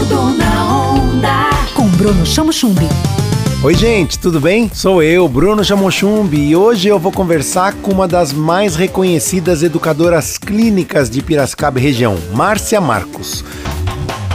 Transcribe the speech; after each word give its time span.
Tudo 0.00 0.30
na 0.34 0.92
onda. 0.94 1.50
Com 1.74 1.86
Bruno 1.86 2.24
Chamo 2.24 2.50
Chumbi. 2.50 2.88
Oi, 3.62 3.74
gente, 3.74 4.18
tudo 4.18 4.40
bem? 4.40 4.70
Sou 4.72 5.02
eu, 5.02 5.28
Bruno 5.28 5.62
Chamochumbi, 5.62 6.48
e 6.48 6.56
hoje 6.56 6.88
eu 6.88 6.98
vou 6.98 7.12
conversar 7.12 7.74
com 7.74 7.92
uma 7.92 8.08
das 8.08 8.32
mais 8.32 8.76
reconhecidas 8.76 9.62
educadoras 9.62 10.38
clínicas 10.38 11.10
de 11.10 11.20
Piracicaba 11.20 11.78
região, 11.78 12.16
Márcia 12.32 12.80
Marcos. 12.80 13.44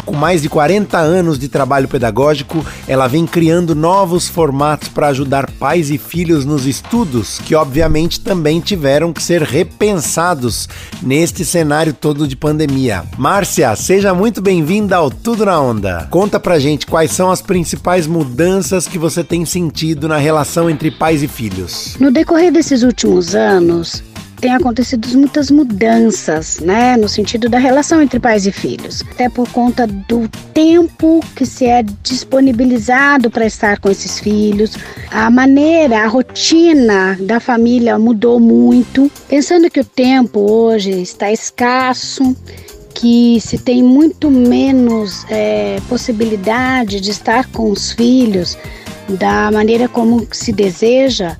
Com 0.05 0.15
mais 0.15 0.41
de 0.41 0.49
40 0.49 0.97
anos 0.97 1.39
de 1.39 1.47
trabalho 1.47 1.87
pedagógico, 1.87 2.63
ela 2.87 3.07
vem 3.07 3.25
criando 3.25 3.73
novos 3.73 4.27
formatos 4.27 4.87
para 4.87 5.07
ajudar 5.07 5.49
pais 5.51 5.89
e 5.89 5.97
filhos 5.97 6.45
nos 6.45 6.65
estudos, 6.65 7.39
que 7.39 7.55
obviamente 7.55 8.19
também 8.19 8.59
tiveram 8.59 9.11
que 9.11 9.23
ser 9.23 9.41
repensados 9.41 10.69
neste 11.01 11.43
cenário 11.43 11.93
todo 11.93 12.27
de 12.27 12.35
pandemia. 12.35 13.03
Márcia, 13.17 13.75
seja 13.75 14.13
muito 14.13 14.41
bem-vinda 14.41 14.95
ao 14.95 15.09
Tudo 15.09 15.45
na 15.45 15.59
Onda. 15.59 16.07
Conta 16.11 16.39
pra 16.39 16.59
gente 16.59 16.85
quais 16.85 17.11
são 17.11 17.31
as 17.31 17.41
principais 17.41 18.05
mudanças 18.05 18.87
que 18.87 18.99
você 18.99 19.23
tem 19.23 19.43
sentido 19.45 20.07
na 20.07 20.17
relação 20.17 20.69
entre 20.69 20.91
pais 20.91 21.23
e 21.23 21.27
filhos. 21.27 21.95
No 21.99 22.11
decorrer 22.11 22.51
desses 22.51 22.83
últimos 22.83 23.33
anos, 23.33 24.03
tem 24.39 24.53
acontecido 24.53 25.07
muitas 25.17 25.49
mudanças, 25.49 26.59
né, 26.59 26.97
no 26.97 27.07
sentido 27.07 27.49
da 27.49 27.57
relação 27.57 28.01
entre 28.01 28.19
pais 28.19 28.45
e 28.45 28.51
filhos, 28.51 29.03
até 29.11 29.29
por 29.29 29.49
conta 29.49 29.87
do 29.87 30.27
tempo 30.53 31.21
que 31.35 31.45
se 31.45 31.65
é 31.65 31.83
disponibilizado 32.03 33.29
para 33.29 33.45
estar 33.45 33.79
com 33.79 33.89
esses 33.89 34.19
filhos, 34.19 34.77
a 35.11 35.29
maneira, 35.29 36.03
a 36.03 36.07
rotina 36.07 37.17
da 37.21 37.39
família 37.39 37.97
mudou 37.97 38.39
muito. 38.39 39.11
Pensando 39.27 39.69
que 39.69 39.79
o 39.79 39.85
tempo 39.85 40.39
hoje 40.39 40.91
está 40.91 41.31
escasso, 41.31 42.35
que 42.93 43.39
se 43.41 43.57
tem 43.57 43.83
muito 43.83 44.31
menos 44.31 45.25
é, 45.29 45.77
possibilidade 45.87 46.99
de 46.99 47.11
estar 47.11 47.45
com 47.51 47.69
os 47.69 47.91
filhos 47.91 48.57
da 49.07 49.51
maneira 49.51 49.87
como 49.87 50.27
se 50.31 50.51
deseja, 50.51 51.37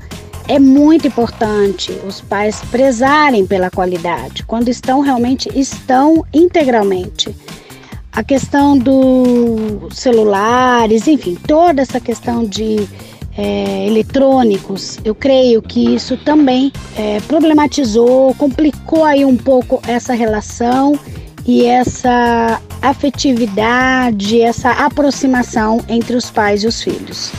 é 0.47 0.59
muito 0.59 1.07
importante 1.07 1.91
os 2.07 2.21
pais 2.21 2.61
prezarem 2.71 3.45
pela 3.45 3.69
qualidade, 3.69 4.43
quando 4.43 4.69
estão 4.69 5.01
realmente 5.01 5.49
estão 5.55 6.25
integralmente. 6.33 7.35
A 8.11 8.23
questão 8.23 8.77
dos 8.77 9.97
celulares, 9.97 11.07
enfim, 11.07 11.35
toda 11.35 11.81
essa 11.81 11.99
questão 11.99 12.45
de 12.45 12.88
é, 13.38 13.88
eletrônicos, 13.88 14.97
eu 15.03 15.13
creio 15.13 15.61
que 15.61 15.95
isso 15.95 16.16
também 16.17 16.71
é, 16.97 17.19
problematizou, 17.27 18.33
complicou 18.35 19.03
aí 19.03 19.25
um 19.25 19.35
pouco 19.35 19.81
essa 19.85 20.13
relação 20.13 20.97
e 21.45 21.66
essa 21.66 22.61
afetividade, 22.81 24.41
essa 24.41 24.71
aproximação 24.71 25.83
entre 25.89 26.16
os 26.16 26.31
pais 26.31 26.63
e 26.63 26.67
os 26.67 26.81
filhos. 26.81 27.31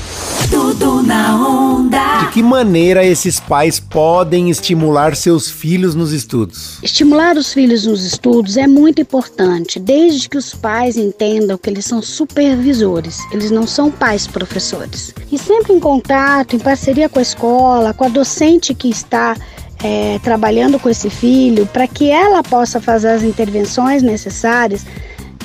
Tudo 0.51 1.03
na 1.03 1.37
onda. 1.37 2.21
De 2.21 2.33
que 2.33 2.43
maneira 2.43 3.05
esses 3.05 3.41
pais 3.41 3.81
podem 3.81 4.51
estimular 4.51 5.17
seus 5.17 5.51
filhos 5.51 5.95
nos 5.95 6.13
estudos? 6.13 6.79
Estimular 6.83 7.37
os 7.37 7.53
filhos 7.53 7.87
nos 7.87 8.05
estudos 8.05 8.57
é 8.57 8.67
muito 8.67 9.01
importante, 9.01 9.79
desde 9.79 10.29
que 10.29 10.37
os 10.37 10.55
pais 10.55 10.97
entendam 10.97 11.59
que 11.59 11.69
eles 11.71 11.85
são 11.85 12.01
supervisores, 12.01 13.19
eles 13.33 13.51
não 13.51 13.67
são 13.67 13.91
pais 13.91 14.27
professores. 14.27 15.15
E 15.31 15.39
sempre 15.39 15.73
em 15.73 15.81
contato, 15.81 16.57
em 16.57 16.59
parceria 16.59 17.09
com 17.09 17.19
a 17.19 17.23
escola, 17.23 17.93
com 17.93 18.05
a 18.05 18.09
docente 18.09 18.75
que 18.75 18.89
está 18.89 19.37
é, 19.83 20.19
trabalhando 20.21 20.79
com 20.79 20.89
esse 20.89 21.11
filho, 21.11 21.67
para 21.67 21.87
que 21.87 22.11
ela 22.11 22.43
possa 22.43 22.81
fazer 22.81 23.09
as 23.09 23.23
intervenções 23.23 24.03
necessárias 24.03 24.85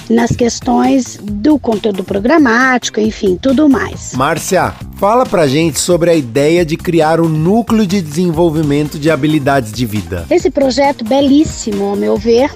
nas 0.10 0.32
questões 0.32 1.18
do 1.22 1.58
conteúdo 1.58 2.04
programático, 2.04 3.00
enfim, 3.00 3.38
tudo 3.42 3.70
mais. 3.70 4.14
Márcia, 4.14 4.74
fala 5.02 5.26
pra 5.26 5.48
gente 5.48 5.80
sobre 5.80 6.12
a 6.12 6.14
ideia 6.14 6.64
de 6.64 6.78
criar 6.78 7.20
um 7.20 7.28
núcleo 7.28 7.88
de 7.88 8.00
desenvolvimento 8.04 9.00
de 9.00 9.10
habilidades 9.10 9.72
de 9.72 9.84
vida. 9.84 10.28
Esse 10.30 10.52
projeto 10.52 11.04
belíssimo, 11.04 11.86
ao 11.86 11.96
meu 11.96 12.18
ver, 12.18 12.52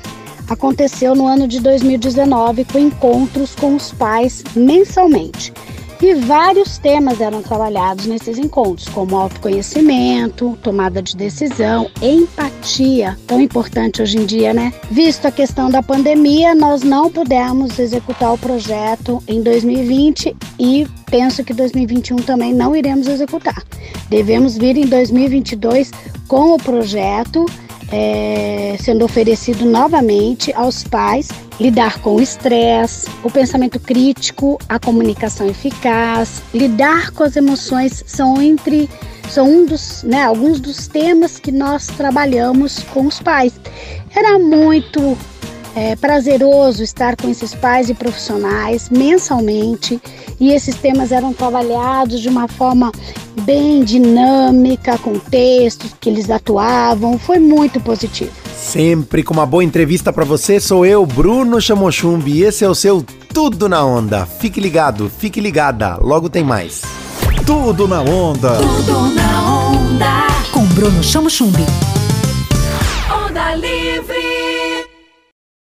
aconteceu 0.47 1.15
no 1.15 1.25
ano 1.25 1.47
de 1.47 1.59
2019 1.59 2.65
com 2.65 2.77
encontros 2.77 3.55
com 3.55 3.75
os 3.75 3.91
pais 3.91 4.43
mensalmente. 4.55 5.51
E 5.99 6.13
vários 6.13 6.77
temas 6.77 7.19
eram 7.19 7.41
trabalhados 7.41 8.05
nesses 8.05 8.37
encontros, 8.37 8.87
como 8.89 9.15
autoconhecimento, 9.15 10.55
tomada 10.61 11.01
de 11.01 11.15
decisão, 11.15 11.89
empatia, 11.99 13.17
tão 13.25 13.41
importante 13.41 14.03
hoje 14.03 14.19
em 14.19 14.25
dia, 14.25 14.53
né? 14.53 14.71
Visto 14.91 15.25
a 15.25 15.31
questão 15.31 15.67
da 15.67 15.81
pandemia, 15.81 16.53
nós 16.53 16.83
não 16.83 17.09
pudemos 17.09 17.79
executar 17.79 18.33
o 18.33 18.37
projeto 18.37 19.23
em 19.27 19.41
2020 19.41 20.35
e 20.59 20.85
penso 21.15 21.45
que 21.45 21.53
2021 21.53 22.17
também 22.17 22.53
não 22.53 22.75
iremos 22.75 23.07
executar. 23.07 23.63
Devemos 24.09 24.57
vir 24.57 24.75
em 24.75 24.85
2022 24.85 25.89
com 26.27 26.55
o 26.55 26.57
projeto 26.57 27.45
é, 27.89 28.75
sendo 28.81 29.05
oferecido 29.05 29.63
novamente 29.63 30.51
aos 30.53 30.83
pais 30.83 31.29
lidar 31.57 31.99
com 31.99 32.15
o 32.15 32.21
estresse, 32.21 33.07
o 33.23 33.31
pensamento 33.31 33.79
crítico, 33.79 34.59
a 34.67 34.77
comunicação 34.77 35.47
eficaz, 35.47 36.43
lidar 36.53 37.11
com 37.11 37.23
as 37.23 37.37
emoções 37.37 38.03
são 38.05 38.41
entre 38.41 38.89
são 39.29 39.49
um 39.49 39.65
dos, 39.65 40.03
né, 40.03 40.23
alguns 40.23 40.59
dos 40.59 40.87
temas 40.87 41.39
que 41.39 41.51
nós 41.51 41.87
trabalhamos 41.87 42.83
com 42.93 43.07
os 43.07 43.21
pais. 43.21 43.53
Era 44.13 44.37
muito 44.37 45.17
é, 45.75 45.95
prazeroso 45.95 46.81
estar 46.81 47.15
com 47.17 47.29
esses 47.29 47.53
pais 47.53 47.89
e 47.89 47.93
profissionais 47.93 48.89
mensalmente 48.89 50.01
e 50.39 50.51
esses 50.51 50.75
temas 50.75 51.11
eram 51.11 51.33
trabalhados 51.33 52.21
de 52.21 52.29
uma 52.29 52.47
forma 52.47 52.91
bem 53.41 53.83
dinâmica, 53.83 54.97
com 54.97 55.19
textos 55.19 55.93
que 55.99 56.09
eles 56.09 56.29
atuavam, 56.29 57.19
foi 57.19 57.39
muito 57.39 57.79
positivo. 57.79 58.31
Sempre 58.55 59.21
com 59.21 59.33
uma 59.33 59.45
boa 59.45 59.63
entrevista 59.63 60.11
para 60.11 60.25
você, 60.25 60.59
sou 60.59 60.85
eu, 60.85 61.05
Bruno 61.05 61.61
Chamochumbi, 61.61 62.39
e 62.39 62.43
esse 62.43 62.63
é 62.63 62.69
o 62.69 62.75
seu 62.75 63.03
Tudo 63.33 63.69
na 63.69 63.83
Onda. 63.85 64.25
Fique 64.25 64.59
ligado, 64.59 65.11
fique 65.19 65.39
ligada, 65.39 65.97
logo 65.97 66.29
tem 66.29 66.43
mais. 66.43 66.81
Tudo 67.45 67.87
na 67.87 68.01
Onda. 68.01 68.55
Tudo 68.55 69.13
na 69.13 69.59
onda. 69.69 70.27
Com 70.51 70.65
Bruno 70.67 71.03
Chamo 71.03 71.29
Chumbi. 71.29 71.65
Onda 73.11 73.55
livre. 73.55 74.74